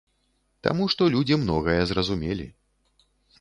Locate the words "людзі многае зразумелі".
1.15-2.49